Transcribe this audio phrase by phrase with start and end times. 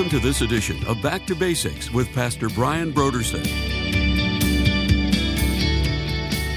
[0.00, 3.44] Welcome to this edition of Back to Basics with Pastor Brian Brodersen.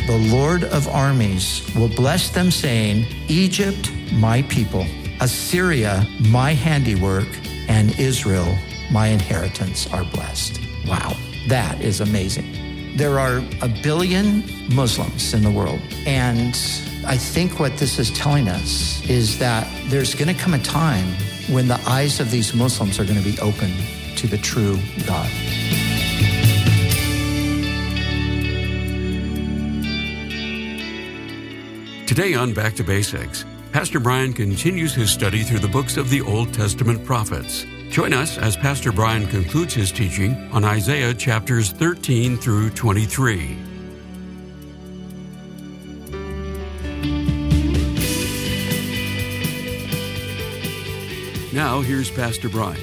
[0.07, 4.85] The Lord of armies will bless them, saying, Egypt, my people,
[5.19, 7.27] Assyria, my handiwork,
[7.67, 8.57] and Israel,
[8.89, 10.61] my inheritance, are blessed.
[10.87, 11.17] Wow,
[11.49, 12.95] that is amazing.
[12.95, 16.55] There are a billion Muslims in the world, and
[17.05, 21.13] I think what this is telling us is that there's going to come a time
[21.49, 23.71] when the eyes of these Muslims are going to be open
[24.15, 25.29] to the true God.
[32.07, 36.21] Today on Back to Basics, Pastor Brian continues his study through the books of the
[36.21, 37.65] Old Testament prophets.
[37.89, 43.72] Join us as Pastor Brian concludes his teaching on Isaiah chapters 13 through 23.
[51.73, 52.79] Now, here's Pastor Brian.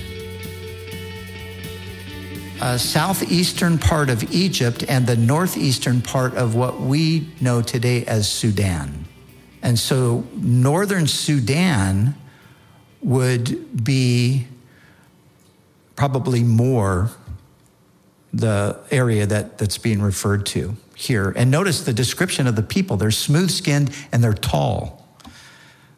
[2.60, 8.28] A southeastern part of Egypt and the northeastern part of what we know today as
[8.28, 9.05] Sudan.
[9.62, 12.16] And so northern Sudan
[13.00, 14.48] would be
[15.94, 17.12] probably more
[18.33, 21.33] the area that, that's being referred to here.
[21.36, 22.96] And notice the description of the people.
[22.96, 25.06] They're smooth skinned and they're tall.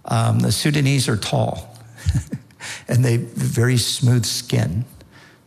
[0.04, 1.71] Um, the Sudanese are tall.
[2.88, 4.84] And they very smooth skin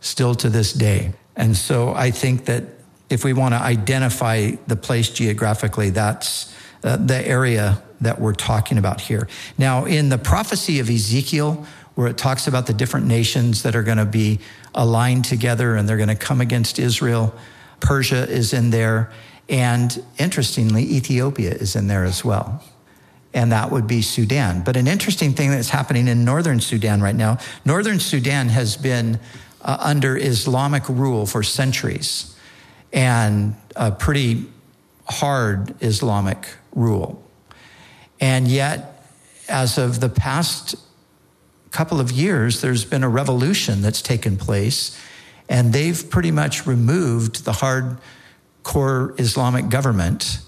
[0.00, 1.12] still to this day.
[1.36, 2.64] And so I think that
[3.10, 8.78] if we want to identify the place geographically, that's uh, the area that we're talking
[8.78, 9.28] about here.
[9.58, 13.82] Now, in the prophecy of Ezekiel, where it talks about the different nations that are
[13.82, 14.38] going to be
[14.74, 17.34] aligned together and they're going to come against Israel,
[17.80, 19.10] Persia is in there.
[19.48, 22.62] And interestingly, Ethiopia is in there as well
[23.36, 24.62] and that would be Sudan.
[24.62, 29.20] But an interesting thing that's happening in northern Sudan right now northern Sudan has been
[29.60, 32.34] uh, under Islamic rule for centuries
[32.94, 34.46] and a pretty
[35.06, 37.22] hard Islamic rule.
[38.20, 39.04] And yet,
[39.50, 40.74] as of the past
[41.70, 44.98] couple of years, there's been a revolution that's taken place,
[45.46, 50.40] and they've pretty much removed the hardcore Islamic government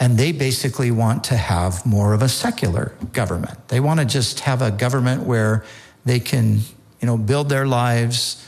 [0.00, 3.68] and they basically want to have more of a secular government.
[3.68, 5.64] They want to just have a government where
[6.04, 6.60] they can,
[7.00, 8.44] you know, build their lives.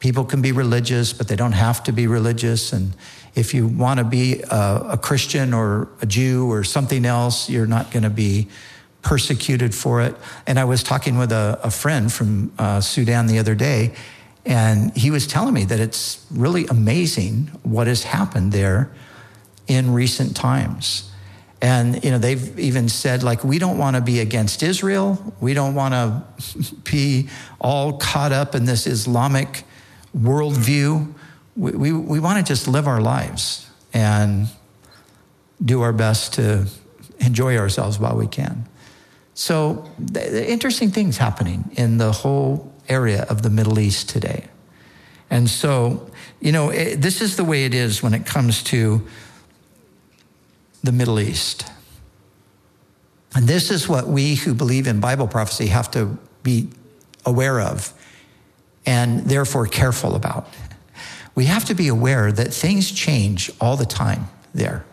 [0.00, 2.72] People can be religious, but they don't have to be religious.
[2.72, 2.92] And
[3.34, 7.66] if you want to be a, a Christian or a Jew or something else, you're
[7.66, 8.48] not going to be
[9.00, 10.14] persecuted for it.
[10.46, 13.94] And I was talking with a, a friend from uh, Sudan the other day,
[14.44, 18.90] and he was telling me that it's really amazing what has happened there
[19.66, 21.10] in recent times.
[21.60, 25.34] And, you know, they've even said, like, we don't want to be against Israel.
[25.40, 27.28] We don't want to be
[27.60, 29.64] all caught up in this Islamic
[30.16, 31.14] worldview.
[31.56, 34.48] We, we, we want to just live our lives and
[35.64, 36.66] do our best to
[37.20, 38.66] enjoy ourselves while we can.
[39.34, 44.48] So, interesting things happening in the whole area of the Middle East today.
[45.30, 49.06] And so, you know, it, this is the way it is when it comes to
[50.82, 51.70] the Middle East.
[53.34, 56.68] And this is what we who believe in Bible prophecy have to be
[57.24, 57.92] aware of
[58.84, 60.48] and therefore careful about.
[61.34, 64.84] We have to be aware that things change all the time there.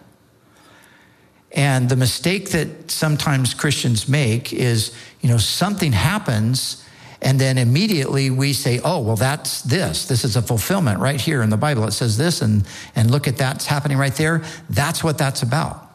[1.52, 6.86] And the mistake that sometimes Christians make is, you know, something happens
[7.22, 10.06] and then immediately we say, oh, well, that's this.
[10.06, 11.84] This is a fulfillment right here in the Bible.
[11.86, 12.66] It says this, and,
[12.96, 14.42] and look at that's happening right there.
[14.70, 15.86] That's what that's about.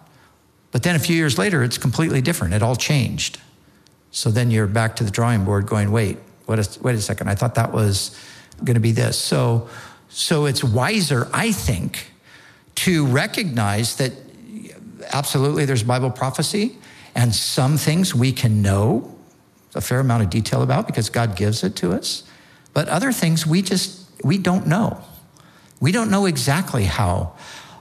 [0.70, 2.52] But then a few years later, it's completely different.
[2.52, 3.40] It all changed.
[4.10, 7.28] So then you're back to the drawing board going, wait, wait a, wait a second.
[7.28, 8.18] I thought that was
[8.62, 9.18] going to be this.
[9.18, 9.68] So,
[10.09, 12.12] so it's wiser, I think,
[12.77, 14.12] to recognize that
[15.10, 16.77] absolutely there's Bible prophecy
[17.15, 19.14] and some things we can know
[19.74, 22.22] a fair amount of detail about because God gives it to us.
[22.72, 25.03] But other things we just we don't know.
[25.80, 27.34] We don't know exactly how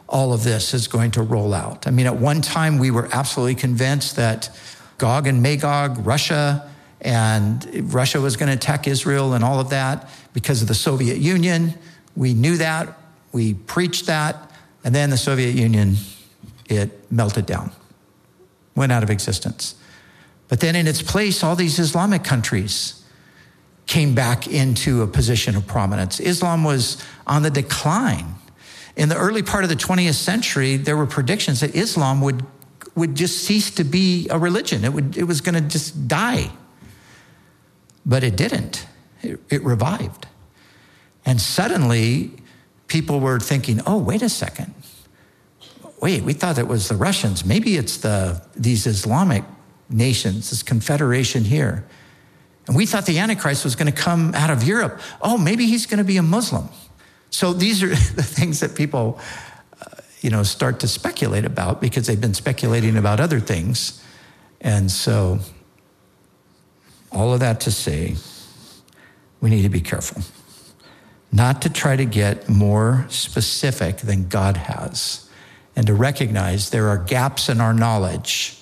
[0.07, 1.88] all of this is going to roll out.
[1.88, 4.50] I mean, at one time we were absolutely convinced that
[4.98, 6.69] Gog and Magog, Russia,
[7.01, 11.18] and Russia was going to attack Israel and all of that because of the Soviet
[11.18, 11.74] Union.
[12.16, 12.98] We knew that.
[13.31, 14.51] We preached that.
[14.84, 15.96] And then the Soviet Union,
[16.69, 17.72] it melted down,
[18.75, 19.75] went out of existence.
[20.54, 23.04] But then in its place, all these Islamic countries
[23.88, 26.20] came back into a position of prominence.
[26.20, 28.36] Islam was on the decline.
[28.96, 32.46] In the early part of the 20th century, there were predictions that Islam would,
[32.94, 34.86] would just cease to be a religion.
[34.86, 36.52] It, would, it was going to just die.
[38.06, 38.86] But it didn't,
[39.24, 40.28] it, it revived.
[41.26, 42.32] And suddenly,
[42.86, 44.76] people were thinking, oh, wait a second.
[46.00, 47.44] Wait, we thought it was the Russians.
[47.44, 49.46] Maybe it's the, these Islamic
[49.94, 51.86] nations, this confederation here.
[52.68, 55.00] And we thought the Antichrist was going to come out of Europe.
[55.22, 56.69] Oh, maybe he's going to be a Muslim.
[57.30, 59.19] So these are the things that people,
[59.80, 64.04] uh, you know, start to speculate about because they've been speculating about other things.
[64.62, 65.40] And so,
[67.12, 68.16] all of that to say,
[69.42, 70.24] we need to be careful
[71.34, 75.28] not to try to get more specific than God has,
[75.75, 78.62] and to recognize there are gaps in our knowledge.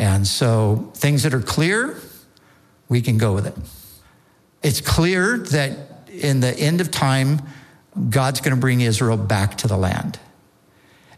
[0.00, 1.94] And so, things that are clear,
[2.88, 3.54] we can go with it.
[4.62, 7.42] It's clear that in the end of time,
[8.08, 10.18] God's going to bring Israel back to the land.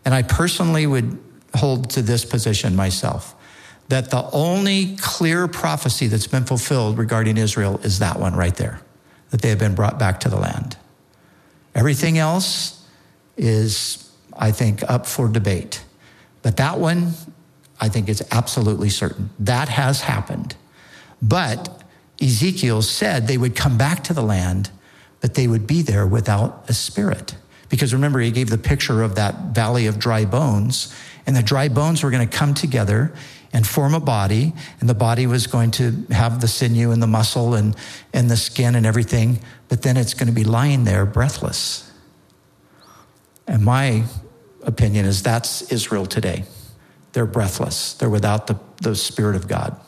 [0.05, 1.17] And I personally would
[1.55, 3.37] hold to this position myself
[3.87, 8.81] that the only clear prophecy that's been fulfilled regarding Israel is that one right there
[9.31, 10.77] that they have been brought back to the land.
[11.73, 12.85] Everything else
[13.37, 15.85] is, I think, up for debate.
[16.43, 17.13] But that one,
[17.83, 19.31] I think, it's absolutely certain.
[19.41, 20.55] That has happened.
[21.21, 21.83] But
[22.23, 24.71] Ezekiel said they would come back to the land,
[25.21, 27.35] but they would be there without a spirit.
[27.69, 30.95] Because remember, he gave the picture of that valley of dry bones,
[31.27, 33.13] and the dry bones were going to come together
[33.53, 37.09] and form a body, and the body was going to have the sinew and the
[37.09, 37.75] muscle and,
[38.15, 41.91] and the skin and everything, but then it's going to be lying there breathless.
[43.49, 44.05] And my
[44.63, 46.45] opinion is that's Israel today.
[47.13, 49.79] They're breathless, they're without the, the Spirit of God,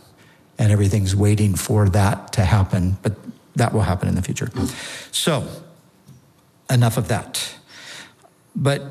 [0.58, 3.14] and everything's waiting for that to happen, but
[3.56, 4.50] that will happen in the future.
[5.10, 5.48] So,
[6.68, 7.54] enough of that.
[8.54, 8.82] But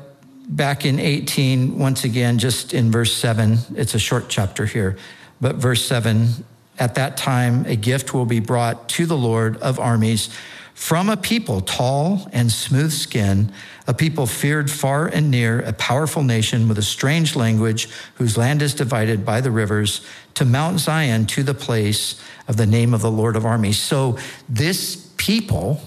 [0.48, 4.96] back in 18, once again, just in verse 7, it's a short chapter here,
[5.40, 6.44] but verse 7
[6.78, 10.28] at that time, a gift will be brought to the Lord of armies
[10.74, 13.52] from a people tall and smooth skin,
[13.86, 18.60] a people feared far and near, a powerful nation with a strange language, whose land
[18.60, 20.04] is divided by the rivers,
[20.34, 23.78] to Mount Zion, to the place of the name of the Lord of armies.
[23.78, 24.18] So
[24.48, 25.80] this people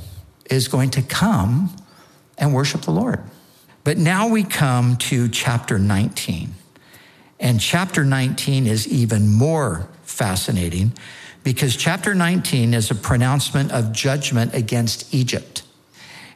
[0.49, 1.75] is going to come
[2.37, 3.21] and worship the Lord.
[3.83, 6.53] But now we come to chapter 19.
[7.39, 10.93] And chapter 19 is even more fascinating
[11.47, 15.63] because chapter 19 is a pronouncement of judgment against Egypt.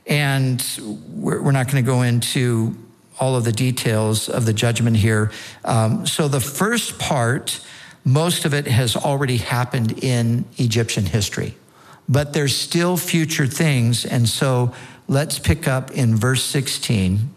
[0.07, 0.65] And
[1.09, 2.77] we're not going to go into
[3.19, 5.29] all of the details of the judgment here.
[5.65, 7.59] Um, so the first part,
[8.05, 11.57] most of it has already happened in Egyptian history,
[12.07, 14.05] but there's still future things.
[14.05, 14.73] And so
[15.09, 17.31] let's pick up in verse 16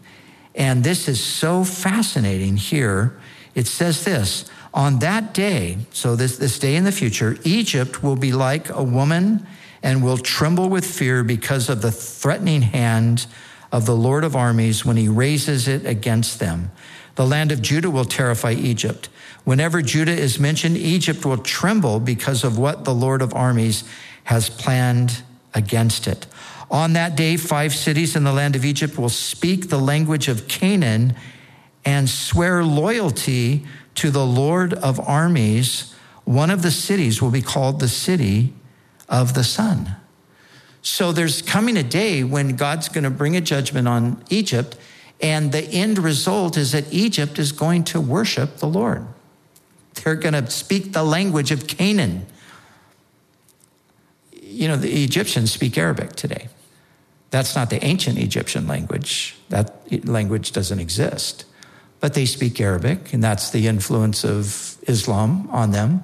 [0.55, 3.19] and this is so fascinating here.
[3.55, 8.17] It says this on that day, so this, this day in the future, Egypt will
[8.17, 9.47] be like a woman
[9.81, 13.25] and will tremble with fear because of the threatening hand
[13.71, 16.71] of the Lord of armies when he raises it against them.
[17.15, 19.07] The land of Judah will terrify Egypt.
[19.45, 23.85] Whenever Judah is mentioned, Egypt will tremble because of what the Lord of armies
[24.25, 25.23] has planned
[25.53, 26.25] against it.
[26.69, 30.49] On that day, five cities in the land of Egypt will speak the language of
[30.49, 31.15] Canaan
[31.85, 33.65] and swear loyalty
[33.95, 35.93] to the Lord of armies.
[36.23, 38.53] One of the cities will be called the city
[39.07, 39.95] of the sun.
[40.81, 44.77] So there's coming a day when God's going to bring a judgment on Egypt,
[45.21, 49.07] and the end result is that Egypt is going to worship the Lord.
[49.95, 52.25] They're going to speak the language of Canaan.
[54.31, 56.49] You know, the Egyptians speak Arabic today.
[57.31, 59.35] That's not the ancient Egyptian language.
[59.49, 61.45] That language doesn't exist.
[62.05, 66.03] But they speak Arabic, and that's the influence of Islam on them.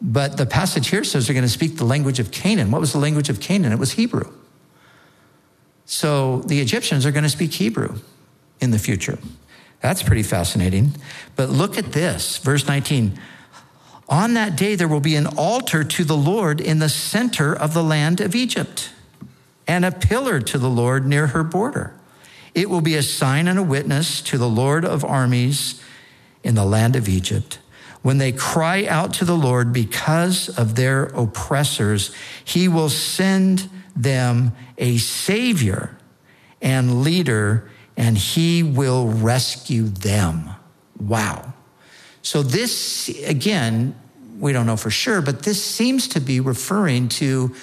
[0.00, 2.70] But the passage here says they're going to speak the language of Canaan.
[2.70, 3.70] What was the language of Canaan?
[3.70, 4.32] It was Hebrew.
[5.84, 7.98] So the Egyptians are going to speak Hebrew
[8.62, 9.18] in the future.
[9.82, 10.94] That's pretty fascinating.
[11.34, 13.20] But look at this, verse 19.
[14.08, 17.74] On that day, there will be an altar to the Lord in the center of
[17.74, 18.88] the land of Egypt
[19.68, 21.95] and a pillar to the Lord near her border.
[22.56, 25.78] It will be a sign and a witness to the Lord of armies
[26.42, 27.58] in the land of Egypt.
[28.00, 34.52] When they cry out to the Lord because of their oppressors, he will send them
[34.78, 35.98] a savior
[36.62, 40.48] and leader, and he will rescue them.
[40.98, 41.52] Wow.
[42.22, 43.94] So, this, again,
[44.38, 47.54] we don't know for sure, but this seems to be referring to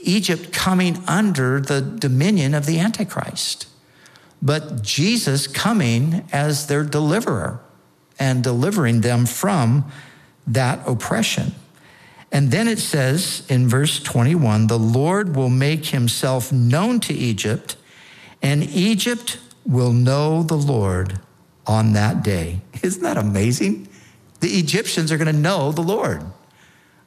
[0.00, 3.66] Egypt coming under the dominion of the Antichrist,
[4.40, 7.60] but Jesus coming as their deliverer
[8.18, 9.90] and delivering them from
[10.46, 11.52] that oppression.
[12.30, 17.76] And then it says in verse 21 the Lord will make himself known to Egypt,
[18.42, 21.20] and Egypt will know the Lord
[21.66, 22.60] on that day.
[22.82, 23.88] Isn't that amazing?
[24.40, 26.22] The Egyptians are going to know the Lord.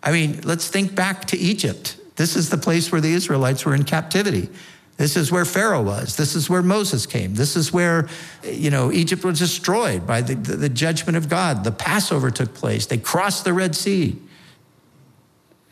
[0.03, 1.97] I mean, let's think back to Egypt.
[2.15, 4.49] This is the place where the Israelites were in captivity.
[4.97, 6.15] This is where Pharaoh was.
[6.15, 7.33] This is where Moses came.
[7.33, 8.07] This is where,
[8.43, 11.63] you know, Egypt was destroyed by the, the, the judgment of God.
[11.63, 12.85] The Passover took place.
[12.85, 14.21] They crossed the Red Sea.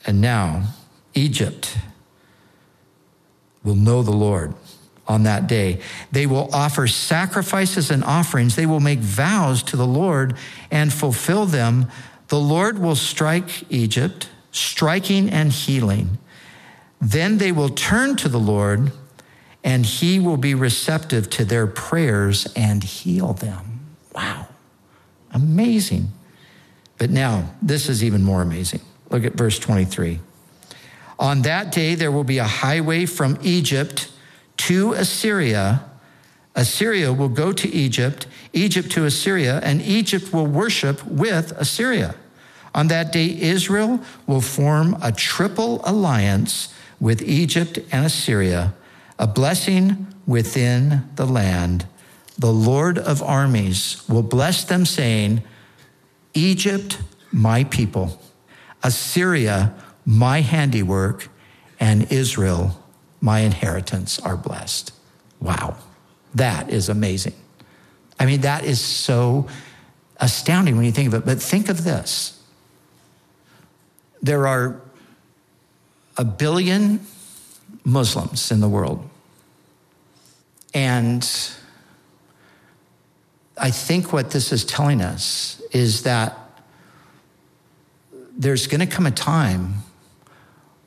[0.08, 0.64] And now,
[1.14, 1.78] Egypt
[3.64, 4.56] will know the Lord
[5.08, 5.82] on that day.
[6.12, 8.56] They will offer sacrifices and offerings.
[8.56, 10.36] They will make vows to the Lord
[10.72, 11.88] and fulfill them.
[12.30, 16.20] The Lord will strike Egypt, striking and healing.
[17.02, 18.92] Then they will turn to the Lord,
[19.70, 23.82] and he will be receptive to their prayers and heal them.
[24.16, 24.48] Wow.
[25.32, 26.08] Amazing.
[26.98, 28.82] But now, this is even more amazing.
[29.12, 30.22] Look at verse 23.
[31.20, 34.12] On that day, there will be a highway from Egypt
[34.58, 35.84] to Assyria.
[36.56, 42.16] Assyria will go to Egypt, Egypt to Assyria, and Egypt will worship with Assyria.
[42.74, 48.74] On that day, Israel will form a triple alliance with Egypt and Assyria,
[49.20, 51.86] a blessing within the land.
[52.38, 55.44] The Lord of armies will bless them, saying,
[56.34, 57.00] Egypt,
[57.32, 58.20] my people
[58.82, 61.28] Assyria, my handiwork,
[61.82, 62.82] and Israel,
[63.20, 64.94] my inheritance, are blessed.
[65.42, 65.76] Wow,
[66.34, 67.36] that is amazing.
[68.20, 69.48] I mean, that is so
[70.18, 71.26] astounding when you think of it.
[71.26, 72.42] But think of this
[74.22, 74.82] there are
[76.18, 77.00] a billion
[77.90, 79.08] Muslims in the world.
[80.74, 81.28] And
[83.58, 86.38] I think what this is telling us is that
[88.38, 89.84] there's going to come a time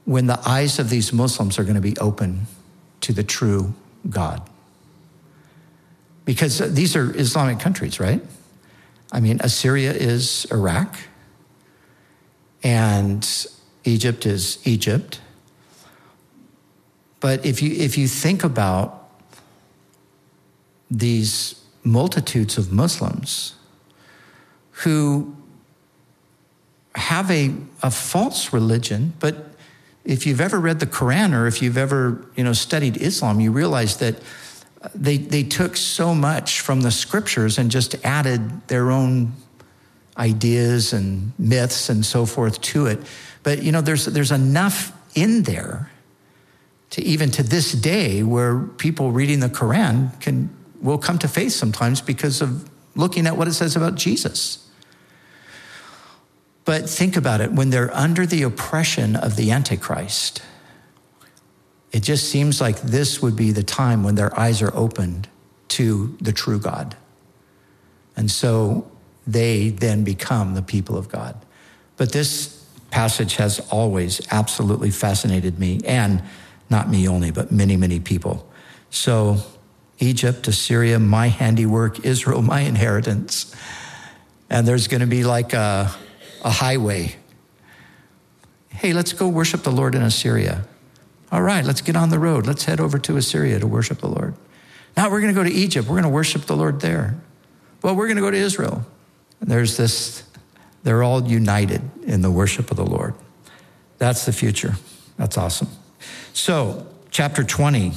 [0.05, 2.47] when the eyes of these Muslims are going to be open
[3.03, 3.75] to the true
[4.09, 4.43] God.
[6.25, 8.23] Because these are Islamic countries, right?
[9.11, 10.97] I mean, Assyria is Iraq,
[12.63, 13.29] and
[13.85, 15.21] Egypt is Egypt.
[17.23, 19.09] But if you, if you think about
[20.91, 23.55] these multitudes of Muslims
[24.83, 25.37] who
[26.97, 29.37] have a, a false religion, but
[30.05, 33.53] if you've ever read the Quran or if you've ever you know, studied Islam, you
[33.53, 34.17] realize that
[34.83, 39.33] uh, they, they took so much from the scriptures and just added their own
[40.19, 42.99] ideas and myths and so forth to it.
[43.45, 45.92] But you know, there's, there's enough in there
[46.93, 51.53] to even to this day where people reading the Quran can will come to faith
[51.53, 54.69] sometimes because of looking at what it says about Jesus.
[56.65, 60.43] But think about it when they're under the oppression of the Antichrist,
[61.93, 65.29] it just seems like this would be the time when their eyes are opened
[65.69, 66.97] to the true God.
[68.17, 68.91] And so
[69.27, 71.37] they then become the people of God.
[71.97, 76.23] But this passage has always absolutely fascinated me, and
[76.73, 78.51] not me only, but many, many people.
[78.91, 79.39] So,
[80.01, 83.55] Egypt, Assyria, my handiwork, Israel, my inheritance.
[84.51, 85.95] And there's going to be like a,
[86.45, 87.15] a highway.
[88.71, 90.67] Hey, let's go worship the Lord in Assyria.
[91.31, 92.47] All right, let's get on the road.
[92.47, 94.35] Let's head over to Assyria to worship the Lord.
[94.97, 95.87] Now we're going to go to Egypt.
[95.87, 97.15] We're going to worship the Lord there.
[97.81, 98.85] Well, we're going to go to Israel.
[99.41, 100.25] And there's this,
[100.83, 103.15] they're all united in the worship of the Lord.
[103.99, 104.75] That's the future.
[105.17, 105.69] That's awesome.
[106.33, 107.93] So, chapter 20,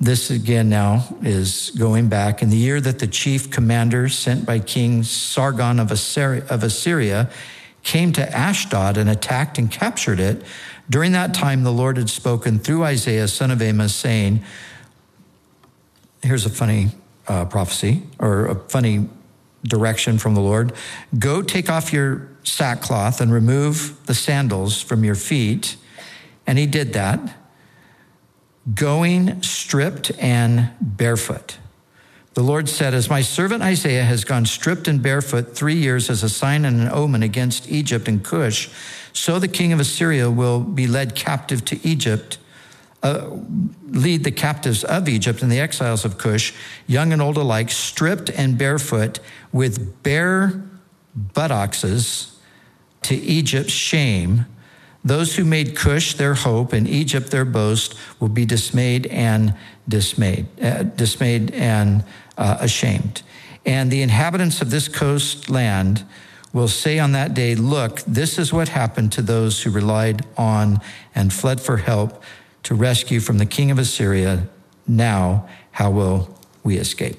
[0.00, 2.42] this again now is going back.
[2.42, 7.28] In the year that the chief commander sent by King Sargon of Assyria, of Assyria
[7.82, 10.42] came to Ashdod and attacked and captured it,
[10.88, 14.42] during that time the Lord had spoken through Isaiah, son of Amos, saying,
[16.22, 16.88] Here's a funny
[17.28, 19.08] uh, prophecy or a funny
[19.62, 20.72] direction from the Lord
[21.18, 25.76] Go take off your sackcloth and remove the sandals from your feet.
[26.46, 27.36] And he did that
[28.74, 31.58] going stripped and barefoot.
[32.34, 36.22] The Lord said, As my servant Isaiah has gone stripped and barefoot three years as
[36.22, 38.68] a sign and an omen against Egypt and Cush,
[39.12, 42.38] so the king of Assyria will be led captive to Egypt,
[43.02, 43.30] uh,
[43.88, 46.54] lead the captives of Egypt and the exiles of Cush,
[46.86, 49.18] young and old alike, stripped and barefoot,
[49.52, 50.62] with bare
[51.34, 52.36] buttocks
[53.02, 54.46] to Egypt's shame
[55.04, 59.54] those who made Cush their hope and Egypt their boast will be dismayed and
[59.88, 62.04] dismayed, uh, dismayed and
[62.36, 63.22] uh, ashamed.
[63.64, 66.04] And the inhabitants of this coast land
[66.52, 70.80] will say on that day, Look, this is what happened to those who relied on
[71.14, 72.22] and fled for help
[72.64, 74.48] to rescue from the king of Assyria.
[74.86, 77.16] Now, how will we escape?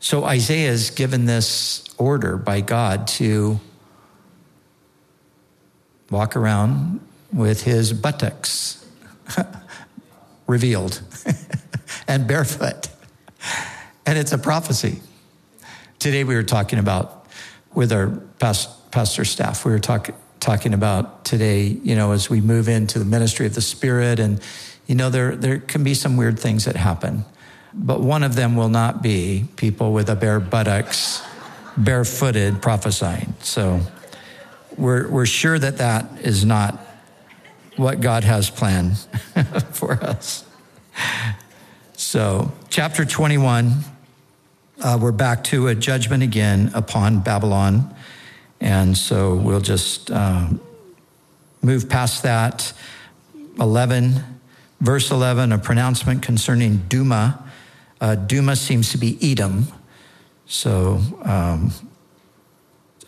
[0.00, 3.58] So Isaiah is given this order by God to
[6.10, 7.00] walk around
[7.32, 8.86] with his buttocks
[10.46, 11.00] revealed
[12.08, 12.88] and barefoot.
[14.06, 15.00] And it's a prophecy.
[15.98, 17.26] Today we were talking about
[17.74, 18.08] with our
[18.38, 22.98] past, pastor staff, we were talk, talking about today, you know, as we move into
[22.98, 24.40] the ministry of the Spirit, and,
[24.86, 27.24] you know, there, there can be some weird things that happen.
[27.72, 31.22] But one of them will not be people with a bare buttocks,
[31.76, 33.34] barefooted prophesying.
[33.40, 33.80] So
[34.76, 36.78] we're, we're sure that that is not
[37.76, 38.98] what God has planned
[39.72, 40.44] for us.
[41.96, 43.72] So, chapter 21,
[44.82, 47.94] uh, we're back to a judgment again upon Babylon.
[48.60, 50.48] And so we'll just uh,
[51.62, 52.72] move past that.
[53.60, 54.22] 11,
[54.80, 57.42] verse 11, a pronouncement concerning Dumah.
[58.00, 59.68] Uh, Dumah seems to be Edom.
[60.46, 61.72] So, um,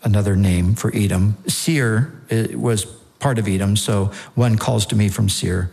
[0.03, 1.37] another name for Edom.
[1.47, 2.13] Seir
[2.53, 2.85] was
[3.19, 5.71] part of Edom, so one calls to me from Seir.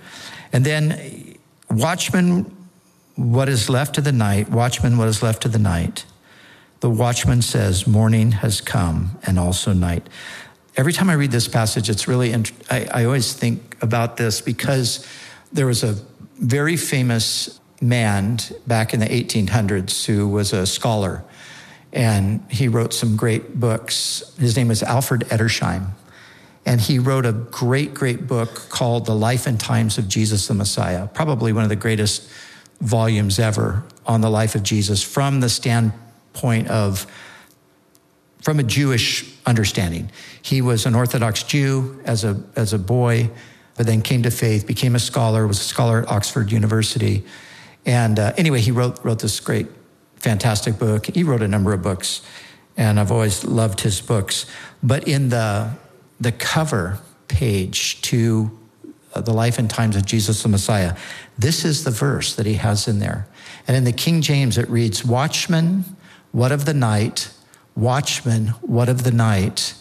[0.52, 1.36] And then,
[1.70, 2.54] watchman,
[3.16, 6.04] what is left of the night, watchman, what is left of the night.
[6.80, 10.08] The watchman says, Morning has come and also night.
[10.76, 14.40] Every time I read this passage, it's really, int- I, I always think about this
[14.40, 15.06] because
[15.52, 15.96] there was a
[16.38, 21.24] very famous man back in the 1800s who was a scholar
[21.94, 24.34] and he wrote some great books.
[24.38, 25.92] His name is Alfred Edersheim.
[26.66, 30.54] And he wrote a great, great book called The Life and Times of Jesus the
[30.54, 32.28] Messiah, probably one of the greatest
[32.80, 37.06] volumes ever on the life of Jesus from the standpoint of
[38.42, 40.10] from a Jewish understanding.
[40.42, 43.30] He was an Orthodox Jew as a, as a boy,
[43.74, 47.24] but then came to faith, became a scholar, was a scholar at Oxford University.
[47.86, 49.68] And uh, anyway, he wrote, wrote this great,
[50.24, 51.06] fantastic book.
[51.06, 52.22] He wrote a number of books,
[52.76, 54.46] and I've always loved his books.
[54.82, 55.70] But in the,
[56.18, 58.50] the cover page to
[59.14, 60.96] uh, The Life and Times of Jesus the Messiah,
[61.38, 63.26] this is the verse that he has in there.
[63.68, 65.84] And in the King James, it reads, "Watchman,
[66.32, 67.30] what of the night?
[67.76, 69.74] Watchman, what of the night?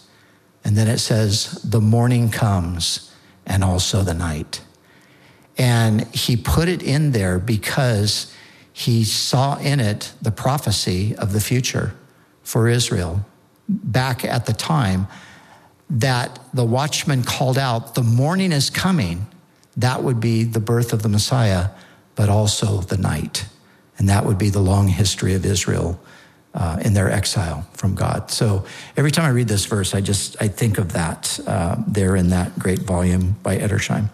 [0.63, 3.11] And then it says, The morning comes
[3.45, 4.61] and also the night.
[5.57, 8.32] And he put it in there because
[8.73, 11.93] he saw in it the prophecy of the future
[12.41, 13.23] for Israel
[13.69, 15.07] back at the time
[15.89, 19.27] that the watchman called out, The morning is coming.
[19.77, 21.69] That would be the birth of the Messiah,
[22.15, 23.45] but also the night.
[23.97, 25.99] And that would be the long history of Israel
[26.55, 28.31] uh, in their exile from God.
[28.31, 28.65] So
[28.97, 32.29] every time I read this verse, I just I think of that uh, there in
[32.29, 34.09] that great volume by Edersheim.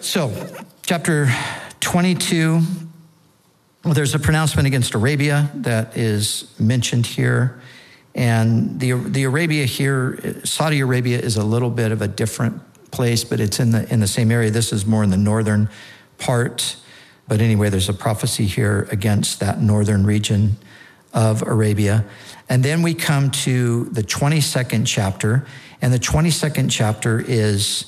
[0.00, 0.32] So
[0.82, 1.28] chapter
[1.80, 2.60] 22.
[3.84, 7.60] There's a pronouncement against Arabia that is mentioned here.
[8.14, 12.60] And the, the Arabia here, Saudi Arabia is a little bit of a different
[12.92, 14.50] place, but it's in the, in the same area.
[14.50, 15.68] This is more in the northern
[16.18, 16.76] part.
[17.26, 20.58] But anyway, there's a prophecy here against that northern region
[21.12, 22.04] of Arabia.
[22.48, 25.44] And then we come to the 22nd chapter,
[25.80, 27.86] and the 22nd chapter is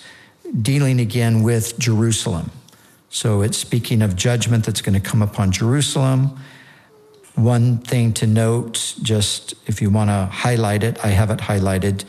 [0.61, 2.51] dealing again with Jerusalem.
[3.15, 6.37] So it's speaking of judgment that's going to come upon Jerusalem.
[7.37, 12.03] One thing to note, just if you want to highlight it, I have it highlighted.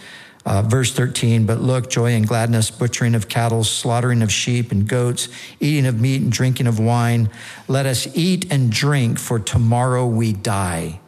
[0.47, 4.87] Uh, verse 13, but look, joy and gladness, butchering of cattle, slaughtering of sheep and
[4.87, 7.29] goats, eating of meat and drinking of wine.
[7.67, 11.01] Let us eat and drink, for tomorrow we die.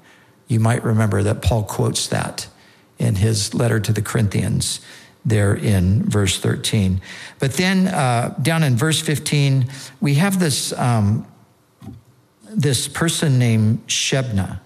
[0.47, 2.47] You might remember that Paul quotes that
[2.99, 4.79] in his letter to the Corinthians
[5.27, 7.01] there in verse 13.
[7.39, 11.27] But then uh, down in verse 15, we have this, um,
[12.49, 14.61] this person named Shebna.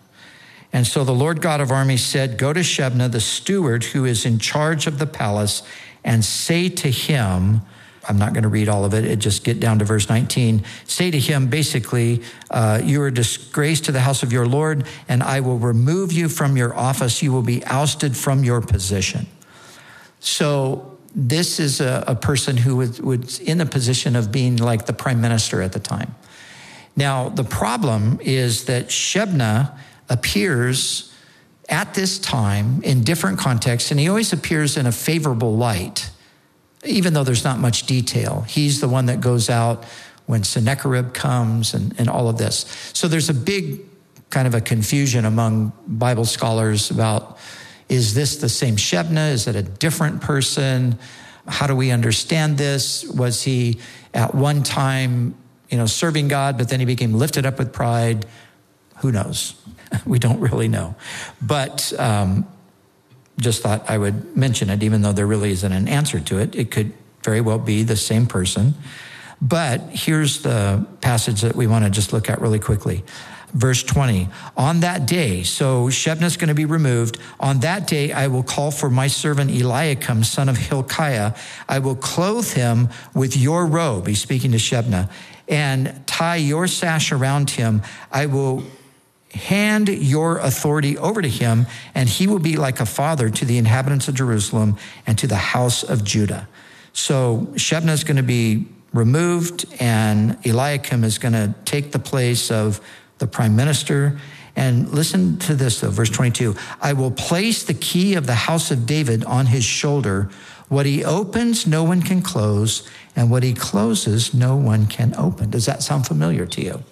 [0.71, 4.26] And so the Lord God of armies said, Go to Shebna, the steward who is
[4.26, 5.63] in charge of the palace,
[6.04, 7.62] and say to him,
[8.08, 9.06] I'm not going to read all of it.
[9.06, 10.63] It just get down to verse 19.
[10.86, 14.86] Say to him, basically, uh, you are a disgrace to the house of your Lord,
[15.08, 17.21] and I will remove you from your office.
[17.21, 19.28] You will be ousted from your position.
[20.21, 24.86] So this is a, a person who was, was in the position of being like
[24.86, 26.15] the prime minister at the time.
[26.95, 29.77] Now, the problem is that Shebna
[30.10, 31.13] appears
[31.67, 36.10] at this time in different contexts, and he always appears in a favorable light
[36.86, 38.41] even though there's not much detail.
[38.47, 39.86] He's the one that goes out
[40.25, 42.65] when Sennacherib comes and, and all of this.
[42.93, 43.81] So there's a big
[44.29, 47.38] kind of a confusion among Bible scholars about
[47.91, 49.32] is this the same Shebna?
[49.34, 50.97] Is it a different person?
[51.45, 53.04] How do we understand this?
[53.04, 53.80] Was he
[54.13, 55.36] at one time,
[55.69, 58.25] you know, serving God, but then he became lifted up with pride?
[58.99, 59.56] Who knows?
[60.06, 60.95] we don't really know.
[61.41, 62.47] But um,
[63.38, 66.56] just thought I would mention it, even though there really isn't an answer to it.
[66.56, 66.93] It could
[67.25, 68.75] very well be the same person.
[69.41, 73.04] But here's the passage that we want to just look at really quickly.
[73.53, 77.17] Verse 20, on that day, so Shebna's going to be removed.
[77.39, 81.33] On that day, I will call for my servant Eliakim, son of Hilkiah.
[81.67, 84.07] I will clothe him with your robe.
[84.07, 85.09] He's speaking to Shebna
[85.49, 87.81] and tie your sash around him.
[88.09, 88.63] I will
[89.33, 93.57] hand your authority over to him, and he will be like a father to the
[93.57, 96.47] inhabitants of Jerusalem and to the house of Judah.
[96.93, 102.51] So Shebna is going to be removed, and Eliakim is going to take the place
[102.51, 102.81] of
[103.21, 104.19] the prime minister.
[104.57, 108.69] And listen to this, though, verse 22 I will place the key of the house
[108.69, 110.29] of David on his shoulder.
[110.67, 115.49] What he opens, no one can close, and what he closes, no one can open.
[115.49, 116.84] Does that sound familiar to you?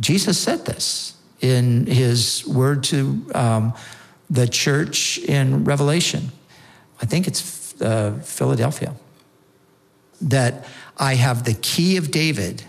[0.00, 3.74] Jesus said this in his word to um,
[4.28, 6.30] the church in Revelation.
[7.00, 8.94] I think it's uh, Philadelphia.
[10.20, 10.66] That
[10.96, 12.64] I have the key of David.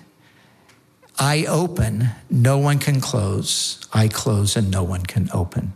[1.19, 3.85] I open, no one can close.
[3.91, 5.73] I close, and no one can open.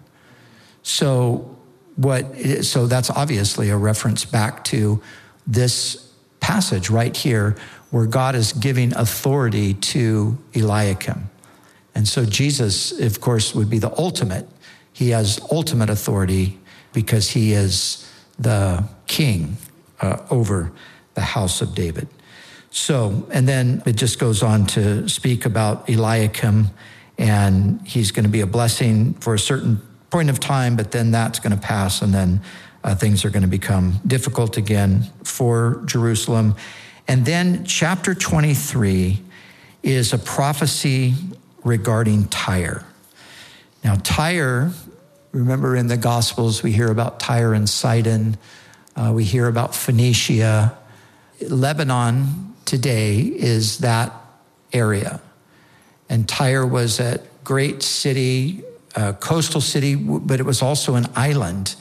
[0.84, 1.58] So,
[1.96, 2.36] what?
[2.64, 5.02] So that's obviously a reference back to
[5.46, 7.58] this passage right here,
[7.92, 11.30] where God is giving authority to Eliakim.
[11.94, 14.48] And so Jesus, of course, would be the ultimate.
[14.94, 16.60] He has ultimate authority
[16.92, 19.58] because he is the king
[20.02, 20.72] uh, over
[21.14, 22.08] the house of David.
[22.76, 26.72] So, and then it just goes on to speak about Eliakim,
[27.20, 31.12] and he's going to be a blessing for a certain point of time, but then
[31.12, 32.42] that's going to pass, and then
[32.84, 36.56] uh, things are going to become difficult again for Jerusalem.
[37.08, 39.22] And then chapter 23
[39.84, 41.14] is a prophecy
[41.64, 42.84] regarding Tyre.
[43.84, 44.72] Now, Tyre,
[45.32, 48.36] remember in the Gospels, we hear about Tyre and Sidon,
[48.96, 50.76] uh, we hear about Phoenicia.
[51.40, 54.14] Lebanon today is that
[54.72, 55.22] area.
[56.10, 58.64] And Tyre was a great city,
[58.96, 61.76] a coastal city, but it was also an island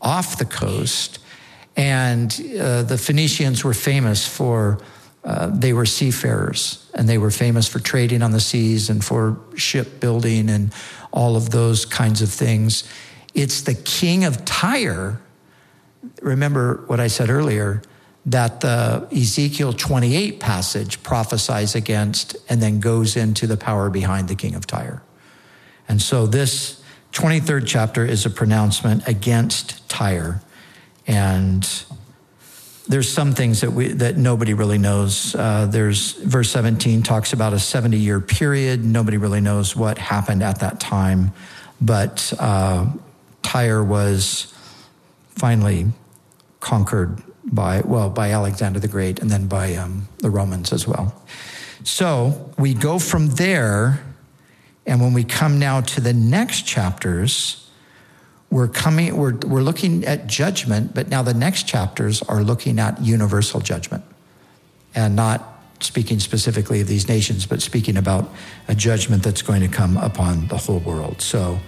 [0.00, 1.18] off the coast.
[1.76, 4.78] And uh, the Phoenicians were famous for
[5.24, 9.38] uh, they were seafarers and they were famous for trading on the seas and for
[9.56, 10.72] shipbuilding and
[11.12, 12.88] all of those kinds of things.
[13.34, 15.20] It's the king of Tyre.
[16.22, 17.82] Remember what I said earlier
[18.26, 24.34] that the Ezekiel 28 passage prophesies against and then goes into the power behind the
[24.34, 25.02] king of Tyre.
[25.88, 30.42] And so this 23rd chapter is a pronouncement against Tyre.
[31.06, 31.66] And
[32.88, 35.34] there's some things that we that nobody really knows.
[35.34, 38.84] Uh, there's verse 17 talks about a 70 year period.
[38.84, 41.32] Nobody really knows what happened at that time,
[41.80, 42.86] but uh,
[43.42, 44.52] Tyre was
[45.30, 45.86] finally
[46.60, 51.14] conquered by well by Alexander the Great and then by um, the Romans as well.
[51.84, 54.04] So we go from there,
[54.86, 57.66] and when we come now to the next chapters
[58.50, 63.00] we're coming we're, we're looking at judgment but now the next chapters are looking at
[63.02, 64.04] universal judgment
[64.94, 68.30] and not speaking specifically of these nations but speaking about
[68.68, 71.58] a judgment that's going to come upon the whole world so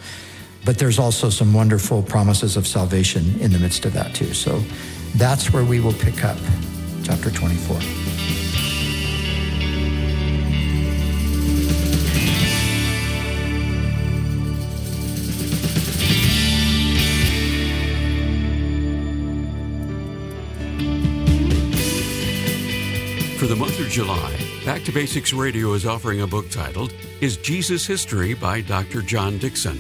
[0.65, 4.63] but there's also some wonderful promises of salvation in the midst of that too so
[5.15, 6.39] that's where we will pick up
[7.03, 7.81] chapter 24
[23.39, 26.93] For the month of July, Back to Basics Radio is offering a book titled
[27.23, 29.01] Is Jesus History by Dr.
[29.01, 29.79] John Dickson.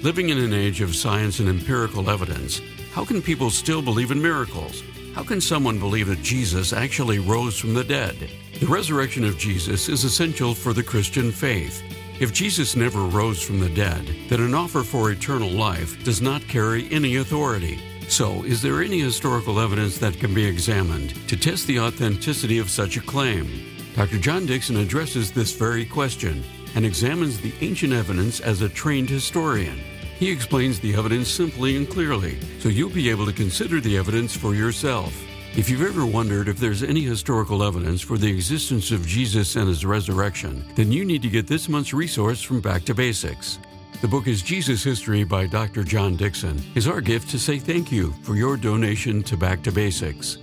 [0.00, 2.60] Living in an age of science and empirical evidence,
[2.92, 4.82] how can people still believe in miracles?
[5.14, 8.30] How can someone believe that Jesus actually rose from the dead?
[8.60, 11.82] The resurrection of Jesus is essential for the Christian faith.
[12.20, 16.46] If Jesus never rose from the dead, then an offer for eternal life does not
[16.48, 17.80] carry any authority.
[18.08, 22.68] So, is there any historical evidence that can be examined to test the authenticity of
[22.68, 23.48] such a claim?
[23.96, 24.18] Dr.
[24.18, 29.80] John Dickson addresses this very question and examines the ancient evidence as a trained historian.
[30.22, 34.36] He explains the evidence simply and clearly, so you'll be able to consider the evidence
[34.36, 35.12] for yourself.
[35.56, 39.66] If you've ever wondered if there's any historical evidence for the existence of Jesus and
[39.66, 43.58] his resurrection, then you need to get this month's resource from Back to Basics.
[44.00, 45.82] The book is Jesus History by Dr.
[45.82, 49.72] John Dickson, is our gift to say thank you for your donation to Back to
[49.72, 50.38] Basics.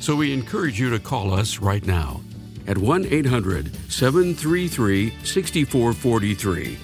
[0.00, 2.20] So we encourage you to call us right now
[2.66, 6.83] at 1 800 733 6443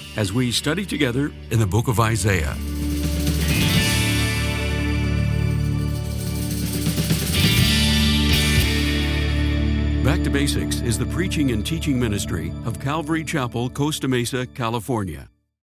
[0.17, 2.55] as we study together in the book of Isaiah.
[10.03, 15.30] Back to Basics is the preaching and teaching ministry of Calvary Chapel, Costa Mesa, California.